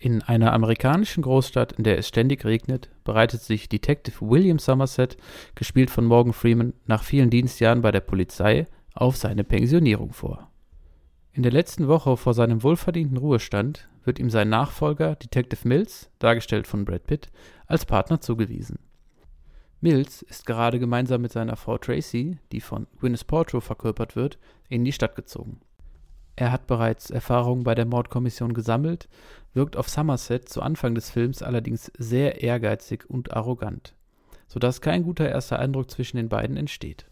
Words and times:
In 0.00 0.22
einer 0.22 0.52
amerikanischen 0.52 1.22
Großstadt, 1.22 1.72
in 1.72 1.84
der 1.84 1.98
es 1.98 2.08
ständig 2.08 2.44
regnet, 2.44 2.88
bereitet 3.04 3.42
sich 3.42 3.68
Detective 3.68 4.16
William 4.20 4.58
Somerset, 4.58 5.16
gespielt 5.54 5.90
von 5.90 6.06
Morgan 6.06 6.32
Freeman, 6.32 6.72
nach 6.86 7.02
vielen 7.02 7.30
Dienstjahren 7.30 7.82
bei 7.82 7.90
der 7.90 8.00
Polizei 8.00 8.66
auf 8.94 9.16
seine 9.16 9.44
Pensionierung 9.44 10.12
vor. 10.12 10.50
In 11.38 11.44
der 11.44 11.52
letzten 11.52 11.86
Woche 11.86 12.16
vor 12.16 12.34
seinem 12.34 12.64
wohlverdienten 12.64 13.16
Ruhestand 13.16 13.88
wird 14.02 14.18
ihm 14.18 14.28
sein 14.28 14.48
Nachfolger 14.48 15.14
Detective 15.14 15.68
Mills, 15.68 16.10
dargestellt 16.18 16.66
von 16.66 16.84
Brad 16.84 17.06
Pitt, 17.06 17.30
als 17.68 17.86
Partner 17.86 18.20
zugewiesen. 18.20 18.80
Mills 19.80 20.22
ist 20.22 20.46
gerade 20.46 20.80
gemeinsam 20.80 21.22
mit 21.22 21.30
seiner 21.30 21.54
Frau 21.54 21.78
Tracy, 21.78 22.40
die 22.50 22.60
von 22.60 22.88
Gwyneth 22.98 23.28
Paltrow 23.28 23.62
verkörpert 23.62 24.16
wird, 24.16 24.40
in 24.68 24.84
die 24.84 24.90
Stadt 24.90 25.14
gezogen. 25.14 25.60
Er 26.34 26.50
hat 26.50 26.66
bereits 26.66 27.08
Erfahrung 27.08 27.62
bei 27.62 27.76
der 27.76 27.86
Mordkommission 27.86 28.52
gesammelt, 28.52 29.08
wirkt 29.54 29.76
auf 29.76 29.88
Somerset 29.88 30.48
zu 30.48 30.60
Anfang 30.60 30.96
des 30.96 31.08
Films 31.08 31.44
allerdings 31.44 31.92
sehr 31.96 32.42
ehrgeizig 32.42 33.08
und 33.08 33.32
arrogant, 33.36 33.94
sodass 34.48 34.80
kein 34.80 35.04
guter 35.04 35.28
erster 35.28 35.60
Eindruck 35.60 35.88
zwischen 35.88 36.16
den 36.16 36.28
beiden 36.28 36.56
entsteht. 36.56 37.06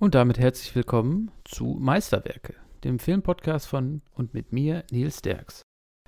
Und 0.00 0.16
damit 0.16 0.40
herzlich 0.40 0.74
willkommen 0.74 1.30
zu 1.44 1.76
Meisterwerke, 1.78 2.56
dem 2.88 2.98
Filmpodcast 2.98 3.66
von 3.66 4.00
und 4.14 4.32
mit 4.32 4.52
mir, 4.52 4.82
Nils 4.90 5.20
Derks. 5.20 5.62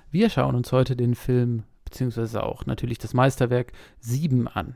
Wir 0.09 0.31
schauen 0.31 0.55
uns 0.55 0.71
heute 0.71 0.95
den 0.95 1.13
Film, 1.13 1.63
beziehungsweise 1.85 2.43
auch 2.43 2.65
natürlich 2.65 2.97
das 2.97 3.13
Meisterwerk 3.13 3.71
Sieben 3.99 4.47
an. 4.47 4.75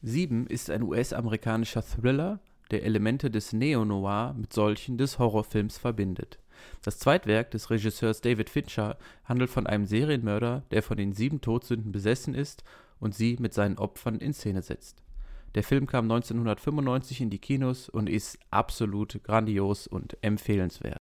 Sieben 0.00 0.46
ist 0.46 0.70
ein 0.70 0.82
US-amerikanischer 0.82 1.82
Thriller, 1.82 2.40
der 2.70 2.82
Elemente 2.84 3.30
des 3.30 3.52
Neo-Noir 3.52 4.34
mit 4.38 4.54
solchen 4.54 4.96
des 4.96 5.18
Horrorfilms 5.18 5.76
verbindet. 5.76 6.38
Das 6.82 6.98
Zweitwerk 6.98 7.50
des 7.50 7.68
Regisseurs 7.68 8.22
David 8.22 8.48
Fincher 8.48 8.96
handelt 9.24 9.50
von 9.50 9.66
einem 9.66 9.84
Serienmörder, 9.84 10.62
der 10.70 10.82
von 10.82 10.96
den 10.96 11.12
sieben 11.12 11.42
Todsünden 11.42 11.92
besessen 11.92 12.34
ist 12.34 12.64
und 13.00 13.14
sie 13.14 13.36
mit 13.38 13.52
seinen 13.52 13.76
Opfern 13.76 14.16
in 14.16 14.32
Szene 14.32 14.62
setzt. 14.62 15.02
Der 15.54 15.62
Film 15.62 15.86
kam 15.86 16.04
1995 16.10 17.20
in 17.20 17.28
die 17.28 17.38
Kinos 17.38 17.90
und 17.90 18.08
ist 18.08 18.38
absolut 18.50 19.22
grandios 19.22 19.86
und 19.86 20.16
empfehlenswert. 20.22 21.03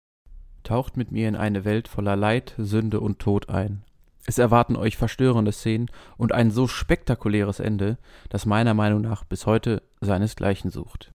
Taucht 0.64 0.96
mit 0.96 1.12
mir 1.12 1.28
in 1.28 1.36
eine 1.36 1.64
Welt 1.64 1.86
voller 1.86 2.16
Leid, 2.16 2.54
Sünde 2.58 3.00
und 3.00 3.20
Tod 3.20 3.48
ein. 3.48 3.84
Es 4.26 4.38
erwarten 4.38 4.74
euch 4.74 4.96
verstörende 4.96 5.52
Szenen 5.52 5.90
und 6.16 6.32
ein 6.32 6.50
so 6.50 6.66
spektakuläres 6.66 7.60
Ende, 7.60 7.98
das 8.30 8.46
meiner 8.46 8.74
Meinung 8.74 9.02
nach 9.02 9.24
bis 9.24 9.46
heute 9.46 9.82
seinesgleichen 10.00 10.70
sucht. 10.70 11.12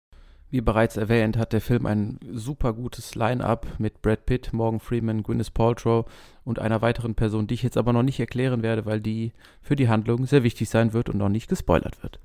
Wie 0.49 0.61
bereits 0.61 0.95
erwähnt, 0.95 1.37
hat 1.37 1.51
der 1.51 1.61
Film 1.61 1.85
ein 1.85 2.19
super 2.31 2.73
gutes 2.73 3.15
Line-up 3.15 3.67
mit 3.79 4.01
Brad 4.01 4.25
Pitt, 4.25 4.53
Morgan 4.53 4.79
Freeman, 4.79 5.23
Gwyneth 5.23 5.53
Paltrow 5.53 6.05
und 6.45 6.59
einer 6.59 6.81
weiteren 6.81 7.15
Person, 7.15 7.47
die 7.47 7.55
ich 7.55 7.63
jetzt 7.63 7.77
aber 7.77 7.91
noch 7.91 8.03
nicht 8.03 8.19
erklären 8.19 8.63
werde, 8.63 8.85
weil 8.85 9.01
die 9.01 9.33
für 9.61 9.75
die 9.75 9.89
Handlung 9.89 10.25
sehr 10.25 10.43
wichtig 10.43 10.69
sein 10.69 10.93
wird 10.93 11.09
und 11.09 11.17
noch 11.17 11.29
nicht 11.29 11.49
gespoilert 11.49 12.01
wird. 12.01 12.19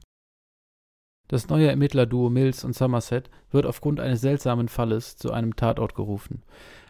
Das 1.27 1.49
neue 1.49 1.69
Ermittlerduo 1.69 2.29
Mills 2.29 2.63
und 2.63 2.77
Somerset 2.77 3.31
wird 3.51 3.67
aufgrund 3.67 4.01
eines 4.01 4.21
seltsamen 4.21 4.69
Falles 4.69 5.17
zu 5.17 5.33
einem 5.33 5.57
Tatort 5.57 5.95
gerufen. 5.95 6.43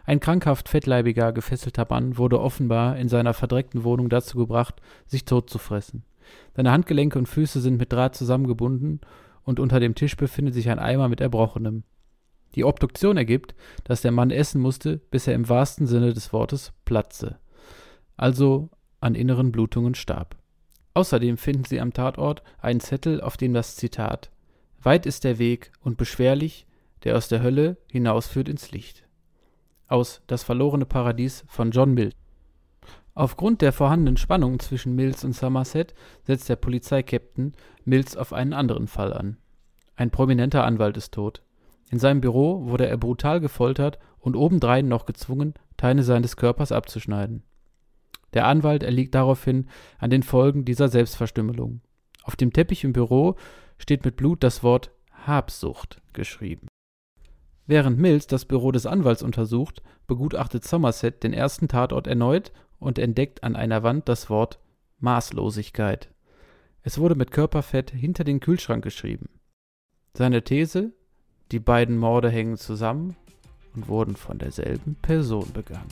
Ein 0.05 0.19
krankhaft 0.19 0.67
fettleibiger, 0.67 1.31
gefesselter 1.31 1.87
Mann 1.89 2.17
wurde 2.17 2.41
offenbar 2.41 2.97
in 2.97 3.07
seiner 3.07 3.33
verdreckten 3.33 3.83
Wohnung 3.83 4.09
dazu 4.09 4.37
gebracht, 4.37 4.81
sich 5.05 5.25
tot 5.25 5.49
zu 5.49 5.59
fressen. 5.59 6.03
Seine 6.55 6.71
Handgelenke 6.71 7.17
und 7.17 7.27
Füße 7.27 7.61
sind 7.61 7.77
mit 7.77 7.93
Draht 7.93 8.15
zusammengebunden 8.15 9.01
und 9.43 9.59
unter 9.59 9.79
dem 9.79 9.95
Tisch 9.95 10.17
befindet 10.17 10.53
sich 10.53 10.69
ein 10.69 10.79
Eimer 10.79 11.07
mit 11.07 11.21
Erbrochenem. 11.21 11.83
Die 12.55 12.65
Obduktion 12.65 13.17
ergibt, 13.17 13.55
dass 13.83 14.01
der 14.01 14.11
Mann 14.11 14.29
essen 14.29 14.61
musste, 14.61 14.97
bis 15.09 15.27
er 15.27 15.33
im 15.33 15.49
wahrsten 15.49 15.87
Sinne 15.87 16.13
des 16.13 16.33
Wortes 16.33 16.73
platze, 16.85 17.37
also 18.15 18.69
an 18.99 19.15
inneren 19.15 19.51
Blutungen 19.51 19.95
starb. 19.95 20.35
Außerdem 20.93 21.37
finden 21.37 21.63
sie 21.63 21.81
am 21.81 21.93
Tatort 21.93 22.43
einen 22.59 22.79
Zettel, 22.79 23.21
auf 23.21 23.37
dem 23.37 23.53
das 23.53 23.75
Zitat 23.75 24.29
Weit 24.81 25.05
ist 25.05 25.23
der 25.23 25.39
Weg 25.39 25.71
und 25.81 25.97
beschwerlich, 25.97 26.67
der 27.03 27.17
aus 27.17 27.29
der 27.29 27.41
Hölle 27.41 27.77
hinausführt 27.89 28.49
ins 28.49 28.71
Licht. 28.71 29.02
Aus 29.87 30.21
Das 30.27 30.43
verlorene 30.43 30.85
Paradies 30.85 31.43
von 31.47 31.71
John 31.71 31.93
Mills. 31.93 32.15
Aufgrund 33.15 33.61
der 33.61 33.73
vorhandenen 33.73 34.17
Spannung 34.17 34.59
zwischen 34.59 34.95
Mills 34.95 35.23
und 35.23 35.33
Somerset 35.33 35.93
setzt 36.23 36.49
der 36.49 36.55
Polizeikapitän 36.55 37.53
Mills 37.85 38.17
auf 38.17 38.33
einen 38.33 38.53
anderen 38.53 38.87
Fall 38.87 39.13
an. 39.13 39.37
Ein 39.95 40.09
prominenter 40.09 40.63
Anwalt 40.63 40.97
ist 40.97 41.13
tot. 41.13 41.43
In 41.91 41.99
seinem 41.99 42.21
Büro 42.21 42.65
wurde 42.65 42.87
er 42.87 42.97
brutal 42.97 43.39
gefoltert 43.39 43.99
und 44.19 44.35
obendrein 44.35 44.87
noch 44.87 45.05
gezwungen, 45.05 45.53
Teile 45.77 46.01
seines 46.01 46.37
Körpers 46.37 46.71
abzuschneiden. 46.71 47.43
Der 48.33 48.47
Anwalt 48.47 48.81
erliegt 48.81 49.13
daraufhin 49.13 49.67
an 49.99 50.09
den 50.09 50.23
Folgen 50.23 50.65
dieser 50.65 50.87
Selbstverstümmelung. 50.87 51.81
Auf 52.23 52.35
dem 52.35 52.51
Teppich 52.51 52.83
im 52.83 52.93
Büro 52.93 53.35
steht 53.77 54.05
mit 54.05 54.15
Blut 54.15 54.43
das 54.43 54.63
Wort 54.63 54.91
Habsucht 55.27 56.01
geschrieben. 56.13 56.67
Während 57.65 57.97
Mills 57.97 58.27
das 58.27 58.45
Büro 58.45 58.71
des 58.71 58.85
Anwalts 58.85 59.23
untersucht, 59.23 59.81
begutachtet 60.07 60.65
Somerset 60.65 61.23
den 61.23 61.33
ersten 61.33 61.67
Tatort 61.67 62.07
erneut 62.07 62.51
und 62.79 62.99
entdeckt 62.99 63.43
an 63.43 63.55
einer 63.55 63.83
Wand 63.83 64.09
das 64.09 64.29
Wort 64.29 64.59
Maßlosigkeit. 64.99 66.09
Es 66.81 66.97
wurde 66.97 67.15
mit 67.15 67.31
Körperfett 67.31 67.91
hinter 67.91 68.25
den 68.25 68.41
Kühlschrank 68.41 68.83
geschrieben. 68.83 69.29
Seine 70.13 70.43
These, 70.43 70.91
die 71.51 71.59
beiden 71.59 71.97
Morde 71.97 72.29
hängen 72.29 72.57
zusammen 72.57 73.15
und 73.73 73.87
wurden 73.87 74.15
von 74.15 74.37
derselben 74.37 74.95
Person 74.95 75.51
begangen. 75.53 75.87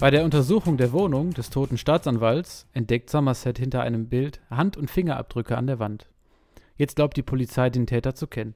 Bei 0.00 0.12
der 0.12 0.24
Untersuchung 0.24 0.76
der 0.76 0.92
Wohnung 0.92 1.34
des 1.34 1.50
toten 1.50 1.76
Staatsanwalts 1.76 2.68
entdeckt 2.72 3.10
Somerset 3.10 3.58
hinter 3.58 3.82
einem 3.82 4.08
Bild 4.08 4.40
Hand- 4.48 4.76
und 4.76 4.92
Fingerabdrücke 4.92 5.58
an 5.58 5.66
der 5.66 5.80
Wand. 5.80 6.08
Jetzt 6.76 6.94
glaubt 6.94 7.16
die 7.16 7.24
Polizei, 7.24 7.68
den 7.68 7.88
Täter 7.88 8.14
zu 8.14 8.28
kennen. 8.28 8.54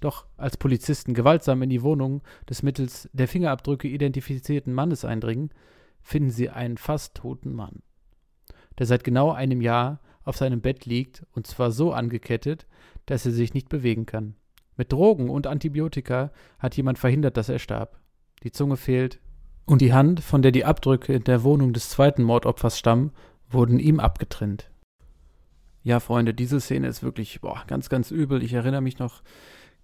Doch 0.00 0.26
als 0.36 0.58
Polizisten 0.58 1.14
gewaltsam 1.14 1.62
in 1.62 1.70
die 1.70 1.82
Wohnung 1.82 2.20
des 2.50 2.62
mittels 2.62 3.08
der 3.14 3.28
Fingerabdrücke 3.28 3.88
identifizierten 3.88 4.74
Mannes 4.74 5.06
eindringen, 5.06 5.48
finden 6.02 6.28
sie 6.28 6.50
einen 6.50 6.76
fast 6.76 7.14
toten 7.14 7.54
Mann, 7.54 7.80
der 8.78 8.84
seit 8.84 9.04
genau 9.04 9.32
einem 9.32 9.62
Jahr 9.62 10.02
auf 10.22 10.36
seinem 10.36 10.60
Bett 10.60 10.84
liegt 10.84 11.24
und 11.32 11.46
zwar 11.46 11.70
so 11.70 11.94
angekettet, 11.94 12.66
dass 13.06 13.24
er 13.24 13.32
sich 13.32 13.54
nicht 13.54 13.70
bewegen 13.70 14.04
kann. 14.04 14.34
Mit 14.76 14.92
Drogen 14.92 15.30
und 15.30 15.46
Antibiotika 15.46 16.30
hat 16.58 16.76
jemand 16.76 16.98
verhindert, 16.98 17.38
dass 17.38 17.48
er 17.48 17.58
starb. 17.58 17.98
Die 18.42 18.52
Zunge 18.52 18.76
fehlt, 18.76 19.20
und 19.66 19.80
die 19.80 19.92
Hand, 19.92 20.20
von 20.20 20.42
der 20.42 20.52
die 20.52 20.64
Abdrücke 20.64 21.12
in 21.12 21.24
der 21.24 21.42
Wohnung 21.42 21.72
des 21.72 21.88
zweiten 21.88 22.22
Mordopfers 22.22 22.78
stammen, 22.78 23.12
wurden 23.48 23.78
ihm 23.78 24.00
abgetrennt. 24.00 24.70
Ja, 25.82 26.00
Freunde, 26.00 26.34
diese 26.34 26.60
Szene 26.60 26.88
ist 26.88 27.02
wirklich 27.02 27.40
boah, 27.40 27.62
ganz, 27.66 27.88
ganz 27.88 28.10
übel. 28.10 28.42
Ich 28.42 28.54
erinnere 28.54 28.80
mich 28.80 28.98
noch 28.98 29.22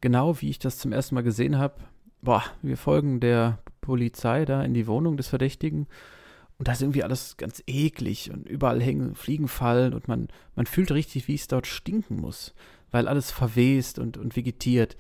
genau, 0.01 0.41
wie 0.41 0.51
ich 0.51 0.59
das 0.59 0.79
zum 0.79 0.93
ersten 0.93 1.15
Mal 1.15 1.23
gesehen 1.23 1.59
habe. 1.59 1.75
Boah, 2.23 2.43
wir 2.63 2.77
folgen 2.77 3.21
der 3.21 3.59
Polizei 3.81 4.45
da 4.45 4.63
in 4.63 4.75
die 4.75 4.87
Wohnung 4.87 5.17
des 5.17 5.29
Verdächtigen 5.29 5.87
und 6.59 6.69
da 6.69 6.73
ist 6.73 6.83
irgendwie 6.83 7.05
alles 7.05 7.39
ganz 7.39 7.63
eklig 7.67 8.31
und 8.31 8.47
überall 8.47 8.83
hängen 8.83 9.15
Fliegenfallen 9.15 9.95
und 9.95 10.09
man, 10.09 10.29
man 10.57 10.67
fühlt 10.67 10.93
richtig, 10.93 11.27
wie 11.27 11.35
es 11.35 11.49
dort 11.49 11.67
stinken 11.67 12.17
muss, 12.17 12.55
weil 12.91 13.09
alles 13.09 13.31
verwest 13.31 13.99
und, 13.99 14.19
und 14.19 14.37
vegetiert 14.37 14.97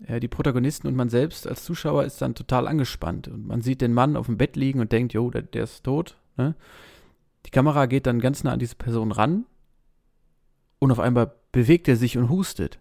die 0.00 0.28
Protagonisten 0.28 0.86
und 0.86 0.96
man 0.96 1.10
selbst 1.10 1.46
als 1.46 1.64
Zuschauer 1.64 2.04
ist 2.04 2.22
dann 2.22 2.34
total 2.34 2.66
angespannt. 2.66 3.28
Und 3.28 3.46
man 3.46 3.60
sieht 3.60 3.80
den 3.80 3.92
Mann 3.92 4.16
auf 4.16 4.26
dem 4.26 4.38
Bett 4.38 4.56
liegen 4.56 4.80
und 4.80 4.92
denkt, 4.92 5.12
jo, 5.12 5.30
der, 5.30 5.42
der 5.42 5.64
ist 5.64 5.84
tot. 5.84 6.16
Ne? 6.36 6.54
Die 7.46 7.50
Kamera 7.50 7.86
geht 7.86 8.06
dann 8.06 8.20
ganz 8.20 8.42
nah 8.42 8.52
an 8.52 8.58
diese 8.58 8.76
Person 8.76 9.12
ran 9.12 9.44
und 10.78 10.90
auf 10.90 11.00
einmal 11.00 11.32
bewegt 11.52 11.88
er 11.88 11.96
sich 11.96 12.16
und 12.16 12.30
hustet. 12.30 12.78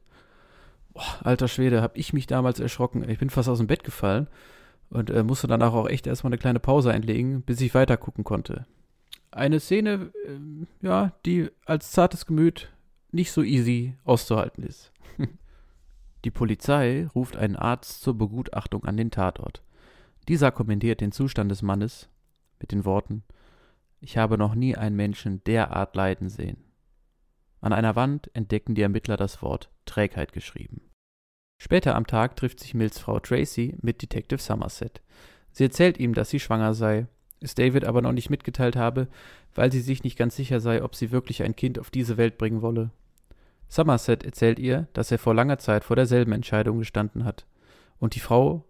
Boah, 0.94 1.20
alter 1.24 1.48
Schwede, 1.48 1.82
hab 1.82 1.98
ich 1.98 2.14
mich 2.14 2.28
damals 2.28 2.60
erschrocken. 2.60 3.08
Ich 3.10 3.20
bin 3.20 3.30
fast 3.30 3.50
aus 3.50 3.60
dem 3.60 3.68
Bett 3.68 3.84
gefallen 3.84 4.28
und 4.90 5.10
äh, 5.10 5.24
musste 5.24 5.48
danach 5.48 5.74
auch 5.74 5.88
echt 5.88 6.08
erstmal 6.08 6.30
eine 6.30 6.40
kleine 6.40 6.60
Pause 6.60 6.92
einlegen, 6.92 7.42
bis 7.42 7.62
ich 7.62 7.76
weiter 7.76 7.98
gucken 7.98 8.24
konnte. 8.24 8.66
Eine 9.32 9.60
Szene, 9.60 10.12
äh, 10.26 10.86
ja, 10.86 11.14
die 11.26 11.50
als 11.66 11.92
zartes 11.92 12.26
Gemüt 12.26 12.72
nicht 13.12 13.32
so 13.32 13.44
easy 13.44 13.96
auszuhalten 14.04 14.64
ist. 14.64 14.92
Die 16.26 16.32
Polizei 16.32 17.08
ruft 17.16 17.38
einen 17.38 17.56
Arzt 17.56 18.02
zur 18.02 18.18
Begutachtung 18.18 18.86
an 18.86 18.98
den 18.98 19.12
Tatort. 19.12 19.64
Dieser 20.28 20.52
kommentiert 20.52 21.02
den 21.02 21.12
Zustand 21.12 21.50
des 21.50 21.62
Mannes 21.62 22.10
mit 22.60 22.72
den 22.72 22.86
Worten 22.86 23.24
Ich 24.02 24.18
habe 24.18 24.38
noch 24.38 24.54
nie 24.54 24.76
einen 24.76 24.96
Menschen 24.96 25.44
derart 25.46 25.96
leiden 25.96 26.30
sehen. 26.30 26.64
An 27.62 27.74
einer 27.74 27.96
Wand 27.96 28.30
entdecken 28.34 28.76
die 28.76 28.82
Ermittler 28.82 29.18
das 29.18 29.42
Wort 29.42 29.70
Trägheit 29.86 30.34
geschrieben. 30.34 30.82
Später 31.62 31.96
am 31.96 32.08
Tag 32.08 32.36
trifft 32.38 32.60
sich 32.60 32.74
Mills 32.74 33.00
Frau 33.00 33.20
Tracy 33.20 33.76
mit 33.82 34.02
Detective 34.02 34.42
Somerset. 34.42 35.02
Sie 35.52 35.64
erzählt 35.64 36.00
ihm, 36.00 36.14
dass 36.14 36.30
sie 36.30 36.40
schwanger 36.40 36.74
sei, 36.74 37.08
es 37.42 37.56
David 37.56 37.86
aber 37.86 38.02
noch 38.02 38.14
nicht 38.14 38.30
mitgeteilt 38.30 38.76
habe, 38.76 39.08
weil 39.56 39.72
sie 39.72 39.82
sich 39.82 40.04
nicht 40.04 40.18
ganz 40.18 40.36
sicher 40.36 40.60
sei, 40.60 40.84
ob 40.84 40.96
sie 40.96 41.12
wirklich 41.12 41.44
ein 41.44 41.56
Kind 41.56 41.80
auf 41.80 41.90
diese 41.90 42.18
Welt 42.18 42.38
bringen 42.38 42.62
wolle. 42.62 42.92
Somerset 43.70 44.24
erzählt 44.24 44.60
ihr, 44.60 44.88
dass 44.94 45.12
er 45.12 45.20
vor 45.20 45.36
langer 45.36 45.60
Zeit 45.60 45.84
vor 45.84 45.96
derselben 45.96 46.34
Entscheidung 46.34 46.80
gestanden 46.80 47.24
hat 47.24 47.46
und 48.00 48.16
die 48.16 48.20
Frau, 48.20 48.66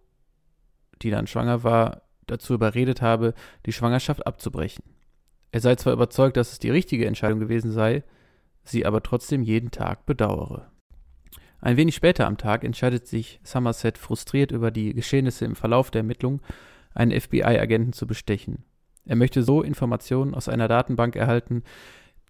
die 1.02 1.10
dann 1.10 1.26
schwanger 1.26 1.64
war, 1.64 2.02
dazu 2.26 2.54
überredet 2.54 3.02
habe, 3.02 3.34
die 3.66 3.72
Schwangerschaft 3.72 4.26
abzubrechen. 4.26 4.84
Er 5.52 5.60
sei 5.60 5.74
zwar 5.74 5.94
überzeugt, 5.94 6.36
dass 6.36 6.52
es 6.52 6.58
die 6.58 6.70
richtige 6.70 7.06
Entscheidung 7.06 7.40
gewesen 7.40 7.72
sei, 7.72 8.04
sie 8.62 8.86
aber 8.86 9.02
trotzdem 9.02 9.42
jeden 9.42 9.70
Tag 9.70 10.06
bedauere. 10.06 10.70
Ein 11.60 11.76
wenig 11.76 11.94
später 11.94 12.26
am 12.26 12.38
Tag 12.38 12.62
entscheidet 12.62 13.06
sich 13.06 13.40
Somerset 13.42 13.98
frustriert 13.98 14.52
über 14.52 14.70
die 14.70 14.94
Geschehnisse 14.94 15.44
im 15.44 15.56
Verlauf 15.56 15.90
der 15.90 16.00
Ermittlung, 16.00 16.40
einen 16.94 17.18
FBI-Agenten 17.18 17.92
zu 17.92 18.06
bestechen. 18.06 18.64
Er 19.04 19.16
möchte 19.16 19.42
so 19.42 19.62
Informationen 19.62 20.34
aus 20.34 20.48
einer 20.48 20.68
Datenbank 20.68 21.16
erhalten, 21.16 21.62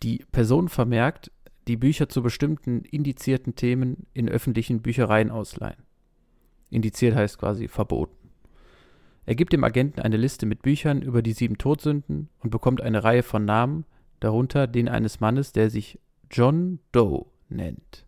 die 0.03 0.25
Personen 0.33 0.69
vermerkt, 0.69 1.31
die 1.69 1.77
Bücher 1.77 2.09
zu 2.09 2.23
bestimmten 2.23 2.83
indizierten 2.85 3.55
Themen 3.55 4.07
in 4.13 4.29
öffentlichen 4.29 4.83
Büchereien 4.83 5.31
ausleihen. 5.31 5.83
Indiziert 6.71 7.15
heißt 7.15 7.39
quasi 7.39 7.69
verboten. 7.69 8.17
Er 9.27 9.35
gibt 9.35 9.53
dem 9.53 9.65
Agenten 9.65 10.01
eine 10.01 10.17
Liste 10.17 10.47
mit 10.47 10.63
Büchern 10.63 11.03
über 11.03 11.23
die 11.23 11.33
sieben 11.33 11.59
Todsünden 11.59 12.29
und 12.41 12.51
bekommt 12.51 12.81
eine 12.81 13.05
Reihe 13.05 13.23
von 13.23 13.45
Namen, 13.45 13.85
darunter 14.19 14.67
den 14.67 14.89
eines 14.89 15.21
Mannes, 15.21 15.53
der 15.53 15.71
sich 15.71 15.99
John 16.31 16.81
Doe 16.93 17.27
nennt. 17.49 18.07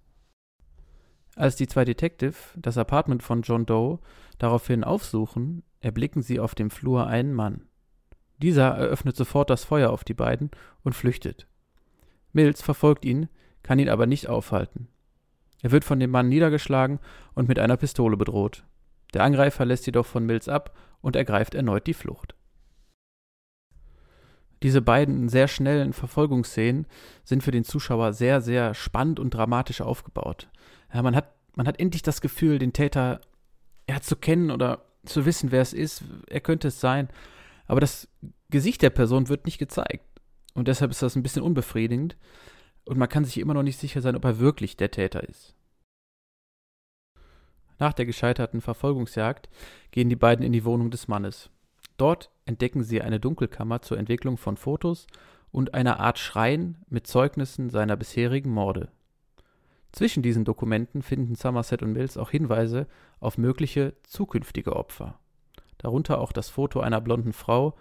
Als 1.35 1.57
die 1.57 1.67
zwei 1.67 1.85
Detective 1.85 2.35
das 2.57 2.79
Apartment 2.79 3.23
von 3.23 3.43
John 3.43 3.67
Doe 3.67 3.99
daraufhin 4.39 4.85
aufsuchen, 4.85 5.63
erblicken 5.81 6.23
sie 6.23 6.41
auf 6.41 6.55
dem 6.55 6.71
Flur 6.71 7.07
einen 7.07 7.33
Mann. 7.33 7.67
Dieser 8.39 8.69
eröffnet 8.71 9.17
sofort 9.17 9.51
das 9.51 9.65
Feuer 9.65 9.91
auf 9.91 10.05
die 10.05 10.15
beiden 10.15 10.51
und 10.83 10.95
flüchtet. 10.95 11.47
Mills 12.33 12.63
verfolgt 12.63 13.05
ihn, 13.05 13.29
kann 13.63 13.79
ihn 13.79 13.89
aber 13.89 14.07
nicht 14.07 14.29
aufhalten. 14.29 14.89
Er 15.63 15.71
wird 15.71 15.85
von 15.85 16.01
dem 16.01 16.11
Mann 16.11 16.29
niedergeschlagen 16.29 16.99
und 17.35 17.49
mit 17.49 17.59
einer 17.59 17.77
Pistole 17.77 18.17
bedroht. 18.17 18.65
Der 19.15 19.23
Angreifer 19.23 19.65
lässt 19.65 19.87
jedoch 19.87 20.07
von 20.07 20.27
Mills 20.27 20.49
ab 20.49 20.77
und 21.01 21.17
ergreift 21.17 21.55
erneut 21.55 21.87
die 21.87 21.95
Flucht. 21.95 22.35
Diese 24.63 24.81
beiden 24.81 25.29
sehr 25.29 25.49
schnellen 25.49 25.93
Verfolgungsszenen 25.93 26.87
sind 27.25 27.43
für 27.43 27.51
den 27.51 27.65
Zuschauer 27.65 28.13
sehr, 28.13 28.41
sehr 28.41 28.75
spannend 28.75 29.19
und 29.19 29.35
dramatisch 29.35 29.81
aufgebaut. 29.81 30.49
Ja, 30.95 31.03
man, 31.03 31.17
hat, 31.17 31.33
man 31.57 31.67
hat 31.67 31.81
endlich 31.81 32.03
das 32.03 32.21
Gefühl, 32.21 32.59
den 32.59 32.73
Täter 32.73 33.21
ja, 33.89 34.01
zu 34.01 34.15
kennen 34.15 34.51
oder 34.53 34.85
zu 35.05 35.27
wissen, 35.27 35.51
wer 35.51 35.63
es 35.63 35.73
ist. 35.73 36.05
Er 36.29 36.41
könnte 36.41 36.69
es 36.69 36.81
sein. 36.81 37.09
Aber 37.67 37.81
das 37.81 38.09
Gesicht 38.51 38.83
der 38.83 38.91
Person 38.91 39.29
wird 39.29 39.47
nicht 39.47 39.59
gezeigt. 39.59 40.05
Und 40.55 40.69
deshalb 40.69 40.93
ist 40.93 41.03
das 41.03 41.17
ein 41.17 41.25
bisschen 41.25 41.43
unbefriedigend. 41.43 42.17
Und 42.85 42.99
man 42.99 43.09
kann 43.09 43.25
sich 43.25 43.39
immer 43.39 43.55
noch 43.55 43.63
nicht 43.63 43.79
sicher 43.79 44.01
sein, 44.01 44.17
ob 44.17 44.25
er 44.25 44.39
wirklich 44.39 44.77
der 44.77 44.91
Täter 44.91 45.23
ist. 45.29 45.55
Nach 47.79 47.93
der 47.93 48.07
gescheiterten 48.07 48.61
Verfolgungsjagd 48.61 49.49
gehen 49.91 50.09
die 50.09 50.17
beiden 50.17 50.45
in 50.45 50.53
die 50.53 50.65
Wohnung 50.65 50.91
des 50.91 51.09
Mannes. 51.09 51.51
Dort 51.97 52.31
entdecken 52.47 52.83
sie 52.83 53.03
eine 53.03 53.21
Dunkelkammer 53.21 53.83
zur 53.83 53.99
Entwicklung 53.99 54.37
von 54.37 54.57
Fotos 54.57 55.07
und 55.51 55.75
eine 55.75 56.01
Art 56.01 56.19
Schrein 56.19 56.79
mit 56.89 57.07
Zeugnissen 57.07 57.71
seiner 57.71 57.97
bisherigen 57.97 58.51
Morde. 58.51 58.91
Zwischen 59.93 60.23
diesen 60.23 60.45
Dokumenten 60.45 61.03
finden 61.03 61.35
Somerset 61.35 61.83
und 61.83 61.93
Mills 61.93 62.17
auch 62.17 62.31
Hinweise 62.31 62.87
auf 63.21 63.37
mögliche 63.37 63.95
zukünftige 64.05 64.75
Opfer, 64.75 65.19
darunter 65.79 66.19
auch 66.19 66.33
das 66.33 66.49
Foto 66.49 66.81
einer 66.81 67.01
blonden 67.01 67.35
Frau, 67.35 67.75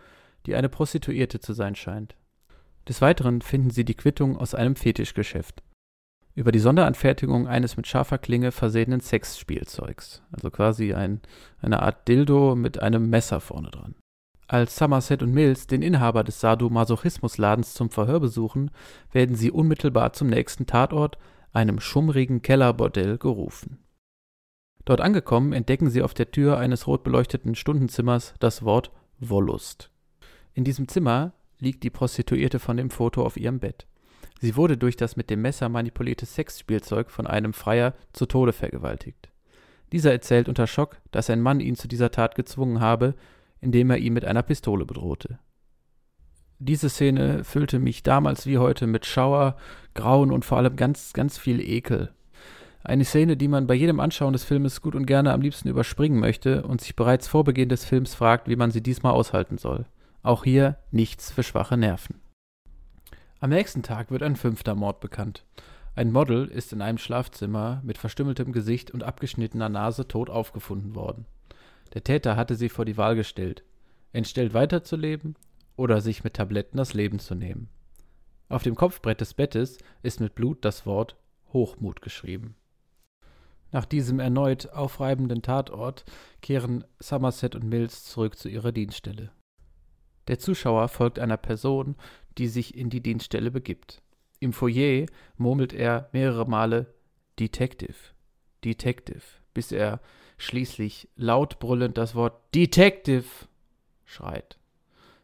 die 0.45 0.55
eine 0.55 0.67
Prostituierte 0.67 1.39
zu 1.39 1.53
sein 1.53 1.75
scheint. 1.75 2.15
Des 2.91 3.01
Weiteren 3.01 3.39
finden 3.39 3.69
sie 3.69 3.85
die 3.85 3.93
Quittung 3.93 4.35
aus 4.35 4.53
einem 4.53 4.75
Fetischgeschäft 4.75 5.63
über 6.35 6.51
die 6.51 6.59
Sonderanfertigung 6.59 7.47
eines 7.47 7.77
mit 7.77 7.87
scharfer 7.87 8.17
Klinge 8.17 8.51
versehenen 8.51 8.99
Sexspielzeugs, 8.99 10.21
also 10.33 10.51
quasi 10.51 10.93
ein, 10.93 11.21
eine 11.61 11.83
Art 11.83 12.09
Dildo 12.09 12.53
mit 12.53 12.81
einem 12.81 13.09
Messer 13.09 13.39
vorne 13.39 13.71
dran. 13.71 13.95
Als 14.45 14.75
Somerset 14.75 15.23
und 15.23 15.31
Mills 15.31 15.67
den 15.67 15.81
Inhaber 15.81 16.25
des 16.25 16.41
Sadomasochismusladens 16.41 17.75
zum 17.75 17.91
Verhör 17.91 18.19
besuchen, 18.19 18.71
werden 19.13 19.37
sie 19.37 19.51
unmittelbar 19.51 20.11
zum 20.11 20.27
nächsten 20.27 20.65
Tatort, 20.65 21.17
einem 21.53 21.79
schummrigen 21.79 22.41
Kellerbordell, 22.41 23.17
gerufen. 23.17 23.77
Dort 24.83 24.99
angekommen, 24.99 25.53
entdecken 25.53 25.89
sie 25.89 26.01
auf 26.01 26.13
der 26.13 26.31
Tür 26.31 26.57
eines 26.57 26.87
rot 26.87 27.05
beleuchteten 27.05 27.55
Stundenzimmers 27.55 28.33
das 28.39 28.65
Wort 28.65 28.91
Wollust. 29.17 29.91
In 30.53 30.65
diesem 30.65 30.89
Zimmer 30.89 31.31
liegt 31.61 31.83
die 31.83 31.89
Prostituierte 31.89 32.59
von 32.59 32.75
dem 32.75 32.89
Foto 32.89 33.23
auf 33.23 33.37
ihrem 33.37 33.59
Bett. 33.59 33.87
Sie 34.41 34.55
wurde 34.57 34.75
durch 34.75 34.97
das 34.97 35.15
mit 35.15 35.29
dem 35.29 35.41
Messer 35.41 35.69
manipulierte 35.69 36.25
Sexspielzeug 36.25 37.09
von 37.11 37.27
einem 37.27 37.53
Freier 37.53 37.93
zu 38.11 38.25
Tode 38.25 38.51
vergewaltigt. 38.51 39.29
Dieser 39.91 40.11
erzählt 40.11 40.49
unter 40.49 40.67
Schock, 40.67 40.97
dass 41.11 41.29
ein 41.29 41.41
Mann 41.41 41.59
ihn 41.59 41.75
zu 41.75 41.87
dieser 41.87 42.11
Tat 42.11 42.35
gezwungen 42.35 42.79
habe, 42.79 43.13
indem 43.59 43.91
er 43.91 43.97
ihn 43.97 44.13
mit 44.13 44.25
einer 44.25 44.41
Pistole 44.41 44.85
bedrohte. 44.85 45.39
Diese 46.59 46.89
Szene 46.89 47.43
füllte 47.43 47.79
mich 47.79 48.03
damals 48.03 48.45
wie 48.45 48.57
heute 48.57 48.87
mit 48.87 49.05
Schauer, 49.05 49.57
Grauen 49.93 50.31
und 50.31 50.45
vor 50.45 50.57
allem 50.57 50.75
ganz, 50.75 51.13
ganz 51.13 51.37
viel 51.37 51.59
Ekel. 51.59 52.11
Eine 52.83 53.05
Szene, 53.05 53.37
die 53.37 53.47
man 53.47 53.67
bei 53.67 53.75
jedem 53.75 53.99
Anschauen 53.99 54.33
des 54.33 54.43
Filmes 54.43 54.81
gut 54.81 54.95
und 54.95 55.05
gerne 55.05 55.33
am 55.33 55.41
liebsten 55.41 55.69
überspringen 55.69 56.19
möchte 56.19 56.63
und 56.63 56.81
sich 56.81 56.95
bereits 56.95 57.27
vor 57.27 57.43
Beginn 57.43 57.69
des 57.69 57.85
Films 57.85 58.15
fragt, 58.15 58.47
wie 58.47 58.55
man 58.55 58.71
sie 58.71 58.81
diesmal 58.81 59.13
aushalten 59.13 59.57
soll. 59.59 59.85
Auch 60.23 60.43
hier 60.43 60.77
nichts 60.91 61.31
für 61.31 61.43
schwache 61.43 61.77
Nerven. 61.77 62.21
Am 63.39 63.49
nächsten 63.49 63.81
Tag 63.81 64.11
wird 64.11 64.21
ein 64.21 64.35
fünfter 64.35 64.75
Mord 64.75 64.99
bekannt. 64.99 65.45
Ein 65.95 66.11
Model 66.11 66.47
ist 66.47 66.71
in 66.73 66.81
einem 66.81 66.99
Schlafzimmer 66.99 67.81
mit 67.83 67.97
verstümmeltem 67.97 68.51
Gesicht 68.51 68.91
und 68.91 69.03
abgeschnittener 69.03 69.67
Nase 69.67 70.07
tot 70.07 70.29
aufgefunden 70.29 70.93
worden. 70.95 71.25
Der 71.93 72.03
Täter 72.03 72.35
hatte 72.35 72.55
sie 72.55 72.69
vor 72.69 72.85
die 72.85 72.97
Wahl 72.97 73.15
gestellt, 73.15 73.63
entstellt 74.13 74.53
weiterzuleben 74.53 75.35
oder 75.75 76.01
sich 76.01 76.23
mit 76.23 76.35
Tabletten 76.35 76.77
das 76.77 76.93
Leben 76.93 77.19
zu 77.19 77.33
nehmen. 77.33 77.69
Auf 78.47 78.63
dem 78.63 78.75
Kopfbrett 78.75 79.21
des 79.21 79.33
Bettes 79.33 79.79
ist 80.03 80.19
mit 80.19 80.35
Blut 80.35 80.63
das 80.63 80.85
Wort 80.85 81.17
Hochmut 81.51 82.01
geschrieben. 82.01 82.55
Nach 83.71 83.85
diesem 83.85 84.19
erneut 84.19 84.69
aufreibenden 84.69 85.41
Tatort 85.41 86.05
kehren 86.41 86.83
Somerset 86.99 87.55
und 87.55 87.63
Mills 87.63 88.05
zurück 88.05 88.37
zu 88.37 88.49
ihrer 88.49 88.71
Dienststelle. 88.71 89.31
Der 90.27 90.39
Zuschauer 90.39 90.87
folgt 90.87 91.19
einer 91.19 91.37
Person, 91.37 91.95
die 92.37 92.47
sich 92.47 92.77
in 92.77 92.89
die 92.89 93.01
Dienststelle 93.01 93.51
begibt. 93.51 94.01
Im 94.39 94.53
Foyer 94.53 95.05
murmelt 95.37 95.73
er 95.73 96.09
mehrere 96.13 96.47
Male 96.47 96.93
Detective, 97.39 97.95
Detective, 98.63 99.21
bis 99.53 99.71
er 99.71 100.01
schließlich 100.37 101.09
laut 101.15 101.59
brüllend 101.59 101.97
das 101.97 102.15
Wort 102.15 102.53
Detective 102.55 103.25
schreit. 104.05 104.57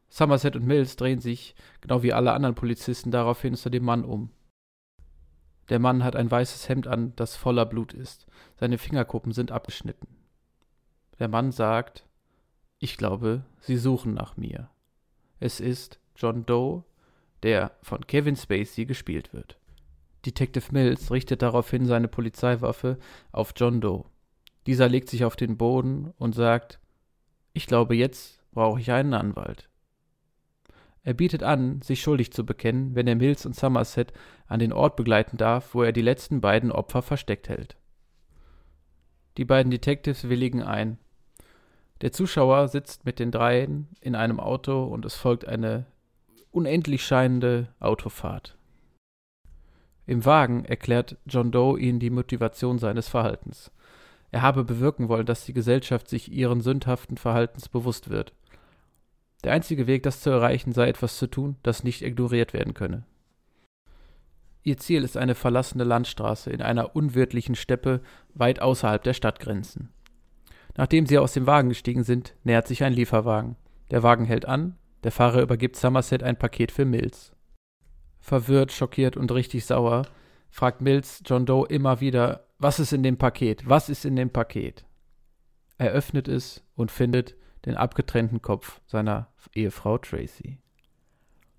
Somerset 0.10 0.56
und 0.56 0.66
Mills 0.66 0.96
drehen 0.96 1.20
sich, 1.20 1.56
genau 1.82 2.04
wie 2.04 2.14
alle 2.14 2.34
anderen 2.34 2.56
Polizisten, 2.56 3.12
daraufhin 3.12 3.56
zu 3.56 3.70
dem 3.70 3.84
Mann 3.84 4.06
um. 4.06 4.32
Der 5.70 5.80
Mann 5.80 6.04
hat 6.04 6.16
ein 6.16 6.32
weißes 6.32 6.70
Hemd 6.70 6.88
an, 6.88 7.14
das 7.16 7.36
voller 7.36 7.66
Blut 7.66 7.94
ist. 7.94 8.26
Seine 8.56 8.78
Fingerkuppen 8.78 9.34
sind 9.34 9.52
abgeschnitten. 9.52 10.08
Der 11.20 11.28
Mann 11.28 11.52
sagt, 11.52 12.06
ich 12.80 12.96
glaube, 12.98 13.44
Sie 13.60 13.78
suchen 13.78 14.14
nach 14.14 14.38
mir. 14.38 14.70
Es 15.40 15.60
ist 15.60 16.00
John 16.16 16.46
Doe, 16.46 16.84
der 17.44 17.72
von 17.82 18.06
Kevin 18.08 18.36
Spacey 18.36 18.86
gespielt 18.86 19.34
wird. 19.34 19.58
Detective 20.26 20.72
Mills 20.72 21.12
richtet 21.12 21.42
daraufhin 21.42 21.86
seine 21.86 22.08
Polizeiwaffe 22.08 22.98
auf 23.32 23.54
John 23.56 23.80
Doe. 23.82 24.06
Dieser 24.66 24.90
legt 24.90 25.10
sich 25.10 25.24
auf 25.24 25.36
den 25.36 25.58
Boden 25.58 26.14
und 26.18 26.36
sagt, 26.36 26.80
ich 27.54 27.68
glaube, 27.68 27.96
jetzt 27.96 28.44
brauche 28.52 28.80
ich 28.80 28.92
einen 28.92 29.14
Anwalt. 29.14 29.70
Er 31.04 31.14
bietet 31.14 31.42
an, 31.42 31.82
sich 31.82 32.02
schuldig 32.02 32.34
zu 32.34 32.46
bekennen, 32.46 32.94
wenn 32.94 33.08
er 33.08 33.16
Mills 33.16 33.46
und 33.46 33.56
Somerset 33.56 34.12
an 34.48 34.60
den 34.60 34.74
Ort 34.74 34.98
begleiten 34.98 35.38
darf, 35.38 35.74
wo 35.74 35.84
er 35.84 35.94
die 35.94 36.02
letzten 36.02 36.42
beiden 36.42 36.72
Opfer 36.72 37.02
versteckt 37.02 37.48
hält. 37.48 37.78
Die 39.38 39.46
beiden 39.46 39.72
Detectives 39.72 40.28
willigen 40.28 40.62
ein. 40.62 40.98
Der 42.02 42.12
Zuschauer 42.12 42.68
sitzt 42.68 43.06
mit 43.06 43.20
den 43.20 43.32
dreien 43.32 43.88
in 44.02 44.16
einem 44.16 44.40
Auto 44.40 44.84
und 44.84 45.06
es 45.06 45.16
folgt 45.16 45.48
eine 45.48 45.86
unendlich 46.52 47.04
scheinende 47.04 47.70
Autofahrt. 47.80 48.56
Im 50.06 50.24
Wagen 50.24 50.64
erklärt 50.64 51.18
John 51.26 51.52
Doe 51.52 51.80
ihnen 51.80 52.00
die 52.00 52.10
Motivation 52.10 52.80
seines 52.80 53.10
Verhaltens. 53.10 53.72
er 54.32 54.42
habe 54.42 54.64
bewirken 54.64 55.10
wollen, 55.10 55.26
dass 55.26 55.46
die 55.46 55.54
Gesellschaft 55.54 56.10
sich 56.10 56.32
ihren 56.32 56.62
sündhaften 56.62 57.18
Verhaltens 57.18 57.70
bewusst 57.70 58.10
wird. 58.10 58.34
Der 59.44 59.54
einzige 59.54 59.88
Weg, 59.88 60.04
das 60.04 60.22
zu 60.22 60.30
erreichen, 60.30 60.74
sei 60.74 60.90
etwas 60.90 61.18
zu 61.18 61.28
tun, 61.28 61.56
das 61.64 61.84
nicht 61.84 62.02
ignoriert 62.02 62.54
werden 62.54 62.74
könne. 62.74 63.06
Ihr 64.64 64.78
Ziel 64.78 65.04
ist 65.04 65.16
eine 65.16 65.36
verlassene 65.36 65.86
Landstraße 65.86 66.52
in 66.52 66.62
einer 66.62 66.96
unwirtlichen 66.96 67.56
Steppe 67.56 68.02
weit 68.34 68.62
außerhalb 68.62 69.02
der 69.02 69.14
Stadtgrenzen. 69.14 69.90
Nachdem 70.78 71.08
sie 71.08 71.18
aus 71.18 71.34
dem 71.34 71.48
Wagen 71.48 71.70
gestiegen 71.70 72.04
sind, 72.04 72.36
nähert 72.44 72.68
sich 72.68 72.84
ein 72.84 72.94
Lieferwagen. 72.94 73.58
Der 73.90 74.04
Wagen 74.04 74.26
hält 74.26 74.46
an, 74.46 74.78
der 75.04 75.12
Fahrer 75.12 75.42
übergibt 75.42 75.76
Somerset 75.76 76.24
ein 76.24 76.38
Paket 76.38 76.72
für 76.72 76.86
Mills. 76.86 77.34
Verwirrt, 78.20 78.72
schockiert 78.72 79.18
und 79.18 79.32
richtig 79.32 79.66
sauer 79.66 80.04
fragt 80.50 80.82
Mills 80.82 81.22
John 81.26 81.46
Doe 81.46 81.68
immer 81.68 82.00
wieder, 82.00 82.48
was 82.60 82.80
ist 82.80 82.94
in 82.94 83.04
dem 83.04 83.18
Paket? 83.18 83.68
Was 83.68 83.90
ist 83.90 84.06
in 84.06 84.16
dem 84.16 84.30
Paket? 84.30 84.86
Er 85.78 85.92
öffnet 85.92 86.28
es 86.28 86.64
und 86.76 86.92
findet 86.92 87.36
den 87.66 87.76
abgetrennten 87.76 88.42
Kopf 88.42 88.82
seiner 88.86 89.28
Ehefrau 89.54 89.98
Tracy. 89.98 90.60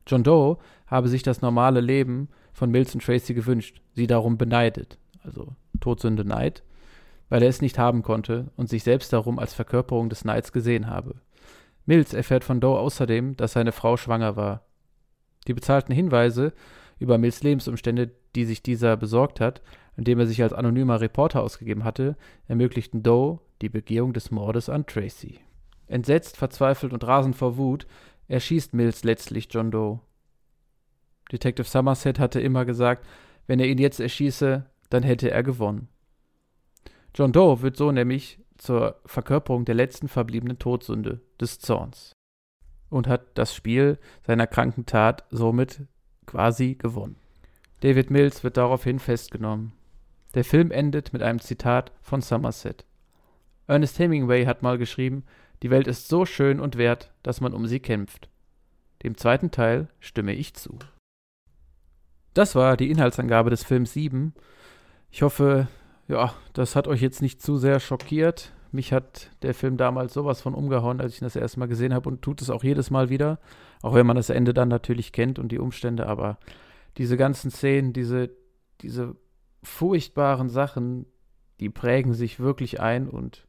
John 0.07 0.23
Doe 0.23 0.59
habe 0.87 1.09
sich 1.09 1.23
das 1.23 1.43
normale 1.43 1.81
Leben 1.81 2.29
von 2.53 2.71
Mills 2.71 2.95
und 2.95 3.05
Tracy 3.05 3.35
gewünscht, 3.35 3.83
sie 3.95 4.07
darum 4.07 4.39
beneidet, 4.39 4.99
also 5.23 5.55
Todsünde 5.81 6.25
Neid, 6.25 6.63
weil 7.29 7.43
er 7.43 7.49
es 7.49 7.61
nicht 7.63 7.79
haben 7.79 8.03
konnte 8.03 8.51
und 8.57 8.69
sich 8.69 8.83
selbst 8.83 9.13
darum 9.13 9.39
als 9.39 9.55
Verkörperung 9.55 10.09
des 10.09 10.25
Neids 10.25 10.53
gesehen 10.53 10.87
habe. 10.87 11.17
Mills 11.87 12.13
erfährt 12.13 12.45
von 12.45 12.61
Doe 12.61 12.79
außerdem, 12.79 13.37
dass 13.37 13.53
seine 13.53 13.73
Frau 13.73 13.97
schwanger 13.97 14.37
war. 14.37 14.67
Die 15.47 15.55
bezahlten 15.55 15.95
Hinweise 15.95 16.53
über 16.99 17.17
Mills 17.17 17.43
Lebensumstände, 17.43 18.11
die 18.35 18.45
sich 18.45 18.63
dieser 18.63 18.97
besorgt 18.97 19.41
hat, 19.41 19.63
indem 19.97 20.19
er 20.21 20.27
sich 20.27 20.43
als 20.43 20.53
anonymer 20.53 21.01
Reporter 21.01 21.43
ausgegeben 21.43 21.85
hatte, 21.85 22.17
ermöglichten 22.47 23.03
Doe 23.03 23.41
die 23.63 23.69
Begehung 23.69 24.13
des 24.13 24.31
Mordes 24.31 24.69
an 24.69 24.87
Tracy. 24.87 25.41
Entsetzt, 25.87 26.37
verzweifelt 26.37 26.93
und 26.93 27.05
rasend 27.05 27.35
vor 27.37 27.57
Wut 27.57 27.87
erschießt 28.29 28.75
Mills 28.75 29.05
letztlich 29.05 29.49
John 29.51 29.71
Doe. 29.71 30.01
Detective 31.33 31.67
Somerset 31.67 32.19
hatte 32.19 32.41
immer 32.41 32.65
gesagt, 32.65 33.07
wenn 33.47 33.61
er 33.61 33.67
ihn 33.67 33.79
jetzt 33.79 34.01
erschieße, 34.01 34.67
dann 34.91 35.03
hätte 35.03 35.31
er 35.31 35.43
gewonnen. 35.43 35.89
John 37.19 37.33
Doe 37.33 37.63
wird 37.63 37.77
so 37.77 37.91
nämlich 37.91 38.39
zur 38.59 39.01
Verkörperung 39.05 39.65
der 39.65 39.75
letzten 39.75 40.07
verbliebenen 40.07 40.61
Todsünde, 40.61 41.21
des 41.41 41.59
Zorns. 41.59 42.13
Und 42.91 43.09
hat 43.09 43.37
das 43.37 43.53
Spiel 43.53 43.99
seiner 44.25 44.47
kranken 44.47 44.87
Tat 44.87 45.25
somit 45.33 45.81
quasi 46.27 46.77
gewonnen. 46.77 47.17
David 47.81 48.13
Mills 48.13 48.45
wird 48.45 48.57
daraufhin 48.57 49.01
festgenommen. 49.01 49.73
Der 50.35 50.45
Film 50.45 50.71
endet 50.71 51.13
mit 51.13 51.23
einem 51.23 51.41
Zitat 51.41 51.91
von 52.03 52.21
Somerset. 52.21 52.85
Ernest 53.67 53.99
Hemingway 53.99 54.45
hat 54.45 54.63
mal 54.63 54.79
geschrieben, 54.79 55.25
die 55.65 55.71
Welt 55.71 55.89
ist 55.89 56.07
so 56.07 56.25
schön 56.25 56.61
und 56.61 56.79
wert, 56.79 57.11
dass 57.25 57.41
man 57.41 57.53
um 57.53 57.67
sie 57.67 57.81
kämpft. 57.81 58.29
Dem 59.03 59.17
zweiten 59.17 59.51
Teil 59.51 59.89
stimme 59.99 60.35
ich 60.35 60.55
zu. 60.55 60.79
Das 62.33 62.55
war 62.55 62.77
die 62.77 62.93
Inhaltsangabe 62.93 63.51
des 63.51 63.65
Films 63.65 63.93
7. 63.93 64.35
Ich 65.11 65.23
hoffe, 65.23 65.67
ja, 66.09 66.33
das 66.55 66.75
hat 66.75 66.89
euch 66.89 67.03
jetzt 67.03 67.23
nicht 67.23 67.43
zu 67.43 67.59
sehr 67.59 67.81
schockiert. 67.81 68.53
Mich 68.73 68.93
hat 68.93 69.31
der 69.43 69.55
Film 69.55 69.77
damals 69.77 70.13
sowas 70.13 70.41
von 70.41 70.55
umgehauen, 70.55 71.01
als 71.01 71.15
ich 71.15 71.23
ihn 71.23 71.27
das 71.27 71.37
erste 71.37 71.61
Mal 71.61 71.69
gesehen 71.69 71.95
habe 71.95 72.09
und 72.09 72.23
tut 72.23 72.43
es 72.43 72.51
auch 72.51 72.65
jedes 72.65 72.91
Mal 72.91 73.09
wieder. 73.09 73.39
Auch 73.83 73.95
wenn 73.95 74.07
man 74.07 74.17
das 74.17 74.31
Ende 74.31 74.53
dann 74.53 74.69
natürlich 74.69 75.13
kennt 75.13 75.39
und 75.39 75.53
die 75.53 75.59
Umstände, 75.59 76.07
aber 76.07 76.39
diese 76.97 77.17
ganzen 77.17 77.51
Szenen, 77.51 77.93
diese, 77.93 78.31
diese 78.81 79.17
furchtbaren 79.63 80.49
Sachen, 80.49 81.07
die 81.61 81.71
prägen 81.71 82.15
sich 82.15 82.41
wirklich 82.41 82.81
ein 82.81 83.09
und 83.09 83.47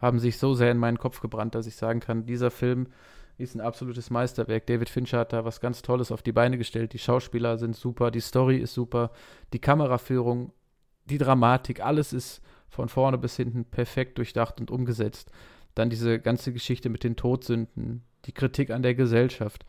haben 0.00 0.18
sich 0.18 0.38
so 0.38 0.54
sehr 0.54 0.70
in 0.70 0.78
meinen 0.78 0.98
Kopf 0.98 1.20
gebrannt, 1.20 1.54
dass 1.54 1.66
ich 1.66 1.76
sagen 1.76 2.00
kann, 2.00 2.26
dieser 2.26 2.50
Film 2.50 2.88
ist 3.36 3.54
ein 3.54 3.60
absolutes 3.60 4.10
Meisterwerk. 4.10 4.66
David 4.66 4.88
Fincher 4.88 5.20
hat 5.20 5.32
da 5.32 5.44
was 5.44 5.60
ganz 5.60 5.82
Tolles 5.82 6.10
auf 6.10 6.22
die 6.22 6.32
Beine 6.32 6.58
gestellt. 6.58 6.92
Die 6.92 6.98
Schauspieler 6.98 7.56
sind 7.56 7.76
super, 7.76 8.10
die 8.10 8.20
Story 8.20 8.56
ist 8.56 8.74
super, 8.74 9.12
die 9.52 9.60
Kameraführung, 9.60 10.52
die 11.08 11.18
Dramatik, 11.18 11.84
alles 11.84 12.12
ist 12.12 12.40
von 12.68 12.88
vorne 12.88 13.18
bis 13.18 13.36
hinten 13.36 13.64
perfekt 13.64 14.18
durchdacht 14.18 14.60
und 14.60 14.70
umgesetzt. 14.70 15.30
Dann 15.74 15.90
diese 15.90 16.20
ganze 16.20 16.52
Geschichte 16.52 16.88
mit 16.88 17.04
den 17.04 17.16
Todsünden, 17.16 18.02
die 18.24 18.32
Kritik 18.32 18.70
an 18.70 18.82
der 18.82 18.94
Gesellschaft. 18.94 19.64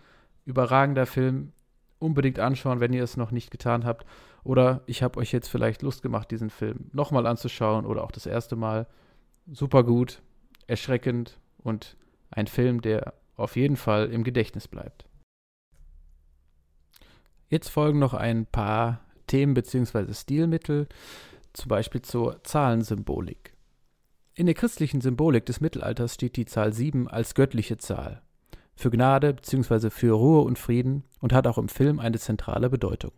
Überragender 0.46 1.06
Film. 1.06 1.54
Unbedingt 2.00 2.40
anschauen, 2.40 2.80
wenn 2.80 2.94
ihr 2.94 3.04
es 3.04 3.18
noch 3.18 3.32
nicht 3.32 3.52
getan 3.52 3.84
habt. 3.86 4.06
Oder 4.44 4.82
ich 4.86 5.04
habe 5.04 5.20
euch 5.20 5.32
jetzt 5.32 5.50
vielleicht 5.50 5.82
Lust 5.82 6.02
gemacht, 6.02 6.32
diesen 6.32 6.50
Film 6.50 6.90
nochmal 6.94 7.28
anzuschauen 7.28 7.86
oder 7.86 8.04
auch 8.04 8.12
das 8.12 8.26
erste 8.26 8.56
Mal. 8.56 8.88
Super 9.52 9.84
gut, 9.84 10.22
erschreckend 10.68 11.40
und 11.58 11.98
ein 12.32 12.48
Film, 12.48 12.82
der 12.82 13.14
auf 13.36 13.56
jeden 13.56 13.76
Fall 13.76 14.12
im 14.12 14.24
Gedächtnis 14.24 14.68
bleibt. 14.68 15.06
Jetzt 17.50 17.70
folgen 17.70 18.00
noch 18.00 18.14
ein 18.14 18.46
paar 18.46 19.02
Themen 19.30 19.54
bzw. 19.54 20.14
Stilmittel, 20.14 20.88
zum 21.54 21.70
Beispiel 21.70 22.02
zur 22.02 22.44
Zahlensymbolik. 22.44 23.54
In 24.36 24.46
der 24.46 24.56
christlichen 24.56 25.02
Symbolik 25.02 25.46
des 25.46 25.62
Mittelalters 25.62 26.14
steht 26.16 26.36
die 26.36 26.46
Zahl 26.46 26.74
7 26.74 27.08
als 27.08 27.36
göttliche 27.36 27.78
Zahl, 27.78 28.22
für 28.76 28.90
Gnade 28.90 29.34
bzw. 29.34 29.90
für 29.90 30.14
Ruhe 30.14 30.42
und 30.42 30.60
Frieden 30.60 31.04
und 31.20 31.34
hat 31.34 31.48
auch 31.48 31.58
im 31.58 31.70
Film 31.70 32.00
eine 32.00 32.20
zentrale 32.20 32.70
Bedeutung. 32.70 33.12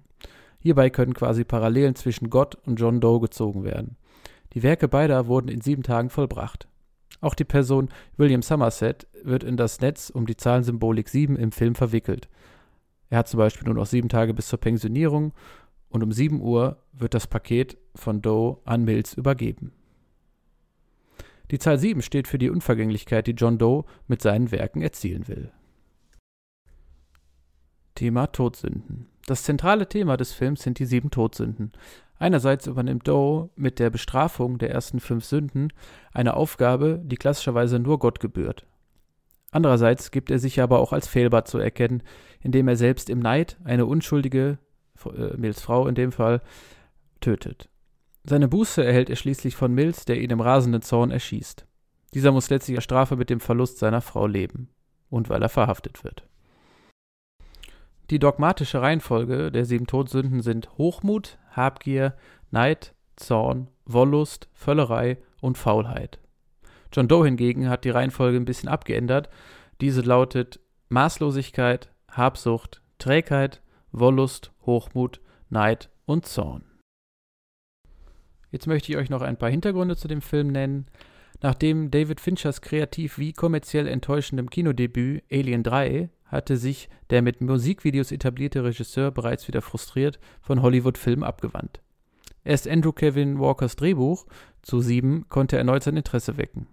Hierbei 0.60 0.90
können 0.90 1.14
quasi 1.14 1.44
Parallelen 1.44 1.96
zwischen 1.96 2.30
Gott 2.30 2.56
und 2.66 2.80
John 2.80 3.02
Doe 3.02 3.20
gezogen 3.20 3.64
werden. 3.64 3.98
Die 4.54 4.64
Werke 4.64 4.88
beider 4.88 5.28
wurden 5.28 5.48
in 5.48 5.62
sieben 5.62 5.84
Tagen 5.84 6.10
vollbracht. 6.10 6.68
Auch 7.20 7.36
die 7.36 7.46
Person 7.46 7.90
William 8.18 8.42
Somerset 8.42 9.08
wird 9.24 9.44
in 9.44 9.58
das 9.58 9.80
Netz 9.80 10.10
um 10.10 10.26
die 10.26 10.38
Zahlensymbolik 10.38 11.10
7 11.10 11.36
im 11.36 11.52
Film 11.52 11.76
verwickelt. 11.76 12.30
Er 13.10 13.20
hat 13.20 13.28
zum 13.28 13.38
Beispiel 13.38 13.66
nur 13.66 13.76
noch 13.76 13.86
sieben 13.86 14.10
Tage 14.10 14.34
bis 14.34 14.48
zur 14.48 14.60
Pensionierung 14.60 15.34
und 15.92 16.04
um 16.04 16.12
7 16.12 16.42
Uhr 16.42 16.78
wird 16.94 17.14
das 17.14 17.28
Paket 17.28 17.78
von 17.94 18.22
Doe 18.22 18.58
an 18.66 18.84
Mills 18.84 19.14
übergeben. 19.14 19.74
Die 21.52 21.60
Zahl 21.60 21.78
7 21.78 22.02
steht 22.02 22.28
für 22.28 22.38
die 22.38 22.50
Unvergänglichkeit, 22.50 23.28
die 23.28 23.32
John 23.32 23.58
Doe 23.58 23.84
mit 24.08 24.22
seinen 24.22 24.52
Werken 24.52 24.82
erzielen 24.82 25.28
will. 25.28 25.52
Thema 27.94 28.28
Todsünden. 28.28 29.08
Das 29.28 29.44
zentrale 29.44 29.88
Thema 29.88 30.18
des 30.18 30.32
Films 30.32 30.64
sind 30.64 30.80
die 30.80 30.86
sieben 30.86 31.12
Todsünden. 31.12 31.74
Einerseits 32.18 32.68
übernimmt 32.68 33.08
Doe 33.08 33.50
mit 33.56 33.80
der 33.80 33.90
Bestrafung 33.90 34.58
der 34.58 34.72
ersten 34.72 35.00
fünf 35.00 35.26
Sünden 35.26 35.74
eine 36.14 36.36
Aufgabe, 36.36 37.02
die 37.04 37.18
klassischerweise 37.18 37.80
nur 37.80 38.00
Gott 38.00 38.20
gebührt. 38.20 38.66
Andererseits 39.52 40.12
gibt 40.12 40.32
er 40.32 40.40
sich 40.40 40.62
aber 40.62 40.80
auch 40.80 40.94
als 40.94 41.08
fehlbar 41.08 41.46
zu 41.46 41.58
erkennen, 41.58 42.04
indem 42.40 42.70
er 42.70 42.78
selbst 42.78 43.10
im 43.10 43.20
Neid 43.20 43.58
eine 43.66 43.86
unschuldige, 43.86 44.58
Mills 45.38 45.62
Frau 45.62 45.88
in 45.88 45.96
dem 45.96 46.12
Fall, 46.12 46.42
tötet. 47.20 47.70
Seine 48.24 48.48
Buße 48.48 48.84
erhält 48.84 49.10
er 49.10 49.16
schließlich 49.16 49.56
von 49.56 49.74
Mills, 49.74 50.06
der 50.06 50.22
ihn 50.22 50.30
im 50.30 50.42
rasenden 50.42 50.82
Zorn 50.82 51.12
erschießt. 51.12 51.66
Dieser 52.14 52.32
muss 52.32 52.50
letztlich 52.50 52.78
als 52.78 52.84
Strafe 52.84 53.16
mit 53.16 53.30
dem 53.30 53.40
Verlust 53.40 53.80
seiner 53.80 54.02
Frau 54.02 54.28
leben 54.28 54.70
und 55.10 55.30
weil 55.30 55.42
er 55.42 55.50
verhaftet 55.50 56.04
wird. 56.04 56.24
Die 58.10 58.20
dogmatische 58.20 58.82
Reihenfolge 58.82 59.52
der 59.52 59.66
sieben 59.66 59.88
Todsünden 59.88 60.42
sind 60.42 60.78
Hochmut, 60.78 61.38
Habgier, 61.52 62.14
Neid, 62.52 62.94
Zorn, 63.16 63.70
Wollust, 63.86 64.50
Völlerei 64.54 65.18
und 65.40 65.58
Faulheit. 65.58 66.20
John 66.94 67.08
Doe 67.08 67.26
hingegen 67.26 67.70
hat 67.70 67.86
die 67.86 67.90
Reihenfolge 67.90 68.38
ein 68.38 68.46
bisschen 68.46 68.68
abgeändert. 68.68 69.30
Diese 69.80 70.02
lautet 70.02 70.60
Maßlosigkeit, 70.90 71.90
Habsucht, 72.10 72.82
Trägheit, 73.00 73.62
Wollust, 73.92 74.52
Hochmut, 74.66 75.22
Neid 75.50 75.90
und 76.06 76.26
Zorn. 76.26 76.64
Jetzt 78.52 78.68
möchte 78.68 78.92
ich 78.92 78.98
euch 78.98 79.10
noch 79.10 79.22
ein 79.22 79.38
paar 79.38 79.50
Hintergründe 79.50 79.96
zu 79.96 80.08
dem 80.08 80.22
Film 80.22 80.48
nennen. 80.48 80.88
Nachdem 81.42 81.90
David 81.90 82.20
Finchers 82.20 82.62
kreativ 82.62 83.18
wie 83.18 83.34
kommerziell 83.34 83.88
enttäuschendem 83.88 84.50
Kinodebüt 84.50 85.24
Alien 85.32 85.64
3 85.64 86.10
hatte 86.26 86.58
sich 86.58 86.90
der 87.10 87.22
mit 87.22 87.42
Musikvideos 87.42 88.12
etablierte 88.12 88.64
Regisseur 88.64 89.12
bereits 89.12 89.48
wieder 89.48 89.62
frustriert 89.62 90.20
von 90.42 90.62
Hollywood-Filmen 90.62 91.24
abgewandt. 91.24 91.82
Erst 92.44 92.68
Andrew 92.68 92.92
Kevin 92.92 93.40
Walkers 93.40 93.76
Drehbuch 93.76 94.26
zu 94.62 94.82
Sieben 94.82 95.28
konnte 95.30 95.58
erneut 95.58 95.84
sein 95.84 95.98
Interesse 95.98 96.38
wecken. 96.38 96.68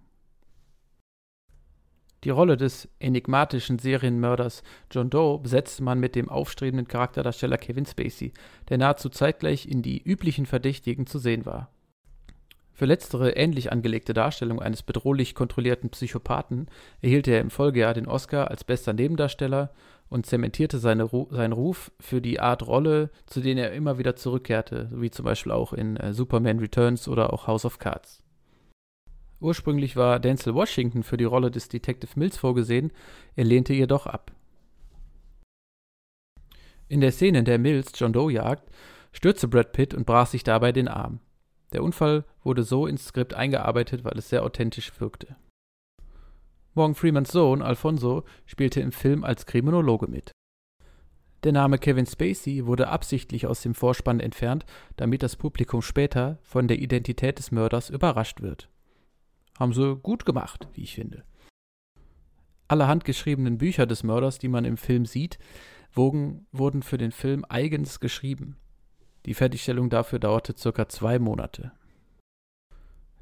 Die 2.25 2.31
Rolle 2.31 2.57
des 2.57 2.89
enigmatischen 2.99 3.79
Serienmörders 3.79 4.63
John 4.91 5.09
Doe 5.09 5.39
besetzte 5.39 5.85
man 5.85 6.01
mit 6.01 6.17
dem 6.17 6.29
aufstrebenden 6.29 6.89
Charakterdarsteller 6.89 7.59
Kevin 7.59 7.87
Spacey, 7.87 8.33
der 8.69 8.79
nahezu 8.79 9.09
zeitgleich 9.09 9.67
in 9.69 9.83
die 9.83 10.03
üblichen 10.03 10.47
Verdächtigen 10.47 11.07
zu 11.07 11.19
sehen 11.19 11.47
war. 11.47 11.71
Für 12.73 12.87
letztere 12.87 13.31
ähnlich 13.31 13.73
angelegte 13.73 14.15
Darstellung 14.15 14.63
eines 14.63 14.85
bedrohlich 14.85 15.35
kontrollierten 15.35 15.91
Psychopathen 15.91 16.69
erhielt 17.03 17.27
er 17.27 17.41
im 17.41 17.51
Folgejahr 17.51 17.93
den 17.93 18.07
Oscar 18.07 18.51
als 18.51 18.63
bester 18.63 18.93
Nebendarsteller 18.93 19.73
und 20.09 20.27
zementierte 20.27 20.79
seine 20.79 21.03
Ru 21.03 21.27
seinen 21.31 21.53
Ruf 21.53 21.91
für 21.99 22.21
die 22.21 22.39
Art 22.39 22.67
Rolle, 22.67 23.11
zu 23.27 23.41
denen 23.41 23.59
er 23.59 23.73
immer 23.73 23.99
wieder 23.99 24.15
zurückkehrte, 24.15 24.89
wie 24.93 25.11
zum 25.11 25.25
Beispiel 25.25 25.53
auch 25.53 25.73
in 25.73 25.97
äh, 25.97 26.13
Superman 26.13 26.61
Returns 26.61 27.09
oder 27.09 27.33
auch 27.33 27.49
House 27.49 27.65
of 27.65 27.81
Cards. 27.81 28.23
Ursprünglich 29.41 29.97
war 29.97 30.19
Denzel 30.19 30.55
Washington 30.55 31.03
für 31.03 31.17
die 31.17 31.25
Rolle 31.25 31.51
des 31.51 31.69
Detective 31.69 32.13
Mills 32.17 32.37
vorgesehen, 32.37 32.93
er 33.37 33.45
lehnte 33.45 33.73
jedoch 33.73 34.07
ab. 34.07 34.33
In 36.89 37.01
der 37.01 37.13
Szene, 37.13 37.41
in 37.41 37.45
der 37.45 37.59
Mills 37.59 37.93
John 37.95 38.13
Doe 38.13 38.33
jagt, 38.33 38.69
stürzte 39.13 39.47
Brad 39.47 39.73
Pitt 39.73 39.95
und 39.95 40.07
brach 40.07 40.27
sich 40.27 40.43
dabei 40.43 40.73
den 40.73 40.89
Arm. 40.89 41.21
Der 41.73 41.83
Unfall 41.83 42.25
wurde 42.43 42.63
so 42.63 42.87
ins 42.87 43.07
Skript 43.07 43.35
eingearbeitet, 43.35 44.05
weil 44.05 44.17
es 44.17 44.31
sehr 44.31 44.43
authentisch 44.43 44.99
wirkte. 45.01 45.37
Morgan 46.75 46.95
Freemans 46.95 47.31
Sohn 47.31 47.61
Alfonso 47.61 48.25
spielte 48.47 48.81
im 48.81 48.93
Film 48.93 49.23
als 49.25 49.47
Kriminologe 49.47 50.07
mit. 50.07 50.33
Der 51.45 51.53
Name 51.53 51.79
Kevin 51.79 52.07
Spacey 52.07 52.67
wurde 52.67 52.89
absichtlich 52.89 53.47
aus 53.47 53.63
dem 53.63 53.75
Vorspann 53.75 54.19
entfernt, 54.19 54.65
damit 54.97 55.23
das 55.23 55.37
Publikum 55.37 55.83
später 55.83 56.39
von 56.43 56.67
der 56.67 56.79
Identität 56.79 57.39
des 57.39 57.53
Mörders 57.53 57.91
überrascht 57.91 58.41
wird. 58.41 58.69
Haben 59.59 59.73
sie 59.73 59.97
gut 59.97 60.25
gemacht, 60.25 60.69
wie 60.75 60.83
ich 60.83 60.95
finde. 60.95 61.25
Alle 62.69 62.87
handgeschriebenen 62.87 63.59
Bücher 63.59 63.87
des 63.87 64.03
Mörders, 64.03 64.39
die 64.39 64.49
man 64.49 64.65
im 64.65 64.77
Film 64.77 65.05
sieht, 65.05 65.39
wogen, 65.93 66.47
wurden 66.53 66.83
für 66.83 66.99
den 66.99 67.13
Film 67.13 67.45
eigens 67.49 67.99
geschrieben. 67.99 68.57
Die 69.27 69.35
Fertigstellung 69.35 69.91
dafür 69.91 70.19
dauerte 70.19 70.55
circa 70.57 70.89
zwei 70.89 71.19
Monate. 71.19 71.73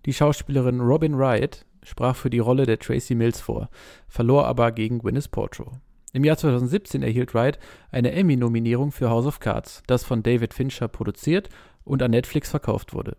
Die 0.04 0.12
Schauspielerin 0.12 0.80
Robin 0.80 1.16
Wright 1.18 1.64
sprach 1.82 2.16
für 2.16 2.30
die 2.30 2.38
Rolle 2.38 2.66
der 2.66 2.78
Tracy 2.78 3.14
Mills 3.14 3.40
vor, 3.40 3.70
verlor 4.08 4.46
aber 4.46 4.72
gegen 4.72 4.98
Gwyneth 4.98 5.30
Paltrow. 5.30 5.72
Im 6.12 6.24
Jahr 6.24 6.36
2017 6.36 7.02
erhielt 7.02 7.34
Wright 7.34 7.58
eine 7.90 8.12
Emmy-Nominierung 8.12 8.92
für 8.92 9.10
House 9.10 9.26
of 9.26 9.40
Cards, 9.40 9.82
das 9.86 10.04
von 10.04 10.22
David 10.22 10.54
Fincher 10.54 10.88
produziert 10.88 11.48
und 11.84 12.02
an 12.02 12.10
Netflix 12.10 12.50
verkauft 12.50 12.92
wurde. 12.92 13.16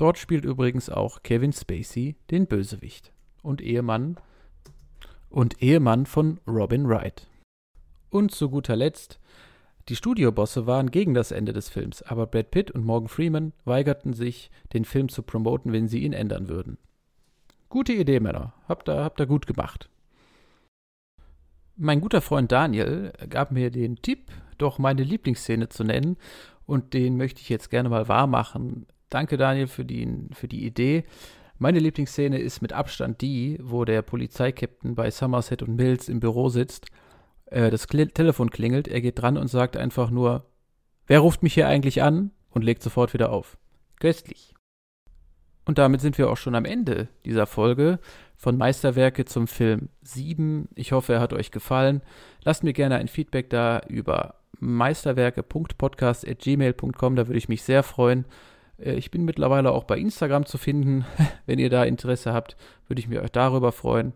Dort 0.00 0.16
spielt 0.16 0.46
übrigens 0.46 0.88
auch 0.88 1.22
Kevin 1.22 1.52
Spacey 1.52 2.16
den 2.30 2.46
Bösewicht 2.46 3.12
und 3.42 3.60
Ehemann 3.60 4.16
und 5.28 5.60
Ehemann 5.60 6.06
von 6.06 6.40
Robin 6.46 6.88
Wright. 6.88 7.26
Und 8.08 8.30
zu 8.30 8.48
guter 8.48 8.76
Letzt, 8.76 9.20
die 9.90 9.96
Studiobosse 9.96 10.66
waren 10.66 10.90
gegen 10.90 11.12
das 11.12 11.32
Ende 11.32 11.52
des 11.52 11.68
Films, 11.68 12.00
aber 12.00 12.26
Brad 12.26 12.50
Pitt 12.50 12.70
und 12.70 12.82
Morgan 12.82 13.08
Freeman 13.08 13.52
weigerten 13.66 14.14
sich, 14.14 14.50
den 14.72 14.86
Film 14.86 15.10
zu 15.10 15.22
promoten, 15.22 15.70
wenn 15.70 15.86
sie 15.86 16.02
ihn 16.02 16.14
ändern 16.14 16.48
würden. 16.48 16.78
Gute 17.68 17.92
Idee, 17.92 18.20
Männer. 18.20 18.54
Habt 18.66 18.88
ihr, 18.88 19.04
habt 19.04 19.28
gut 19.28 19.46
gemacht. 19.46 19.90
Mein 21.76 22.00
guter 22.00 22.22
Freund 22.22 22.50
Daniel 22.50 23.12
gab 23.28 23.52
mir 23.52 23.70
den 23.70 23.96
Tipp, 23.96 24.30
doch 24.56 24.78
meine 24.78 25.02
Lieblingsszene 25.02 25.68
zu 25.68 25.84
nennen, 25.84 26.16
und 26.64 26.94
den 26.94 27.18
möchte 27.18 27.42
ich 27.42 27.50
jetzt 27.50 27.68
gerne 27.68 27.90
mal 27.90 28.08
wahr 28.08 28.26
machen. 28.26 28.86
Danke, 29.10 29.36
Daniel, 29.36 29.66
für 29.66 29.84
die, 29.84 30.08
für 30.32 30.48
die 30.48 30.64
Idee. 30.64 31.04
Meine 31.58 31.78
Lieblingsszene 31.78 32.38
ist 32.38 32.62
mit 32.62 32.72
Abstand 32.72 33.20
die, 33.20 33.58
wo 33.60 33.84
der 33.84 34.02
Polizeikapitän 34.02 34.94
bei 34.94 35.10
Somerset 35.10 35.62
und 35.62 35.76
Mills 35.76 36.08
im 36.08 36.20
Büro 36.20 36.48
sitzt. 36.48 36.86
Äh, 37.46 37.70
das 37.70 37.86
Kl 37.86 38.06
Telefon 38.06 38.50
klingelt, 38.50 38.88
er 38.88 39.02
geht 39.02 39.20
dran 39.20 39.36
und 39.36 39.48
sagt 39.48 39.76
einfach 39.76 40.10
nur: 40.10 40.46
Wer 41.06 41.20
ruft 41.20 41.42
mich 41.42 41.54
hier 41.54 41.68
eigentlich 41.68 42.02
an? 42.02 42.30
und 42.50 42.62
legt 42.62 42.82
sofort 42.82 43.14
wieder 43.14 43.30
auf. 43.30 43.56
Köstlich. 43.98 44.54
Und 45.64 45.78
damit 45.78 46.00
sind 46.00 46.18
wir 46.18 46.30
auch 46.30 46.36
schon 46.36 46.54
am 46.54 46.64
Ende 46.64 47.08
dieser 47.24 47.46
Folge 47.46 47.98
von 48.36 48.56
Meisterwerke 48.56 49.24
zum 49.24 49.46
Film 49.46 49.88
7. 50.02 50.68
Ich 50.74 50.92
hoffe, 50.92 51.14
er 51.14 51.20
hat 51.20 51.32
euch 51.32 51.52
gefallen. 51.52 52.02
Lasst 52.44 52.64
mir 52.64 52.72
gerne 52.72 52.96
ein 52.96 53.08
Feedback 53.08 53.50
da 53.50 53.80
über 53.88 54.36
meisterwerke.podcast.gmail.com, 54.58 57.16
da 57.16 57.28
würde 57.28 57.38
ich 57.38 57.48
mich 57.48 57.62
sehr 57.62 57.82
freuen. 57.82 58.26
Äh, 58.80 58.94
ich 58.94 59.10
bin 59.10 59.24
mittlerweile 59.24 59.72
auch 59.72 59.84
bei 59.84 59.98
Instagram 59.98 60.46
zu 60.46 60.58
finden. 60.58 61.04
Wenn 61.46 61.58
ihr 61.58 61.70
da 61.70 61.84
Interesse 61.84 62.32
habt, 62.32 62.56
würde 62.88 63.00
ich 63.00 63.08
mich 63.08 63.18
euch 63.18 63.32
darüber 63.32 63.72
freuen. 63.72 64.12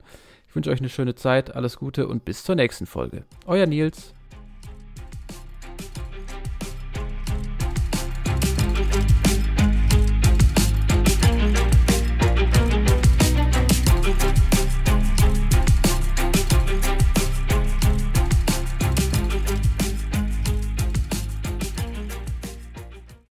Ich 0.48 0.56
wünsche 0.56 0.70
euch 0.70 0.80
eine 0.80 0.88
schöne 0.88 1.14
Zeit, 1.14 1.54
alles 1.54 1.78
Gute 1.78 2.06
und 2.06 2.24
bis 2.24 2.44
zur 2.44 2.54
nächsten 2.54 2.86
Folge. 2.86 3.24
Euer 3.46 3.66
Nils. 3.66 4.14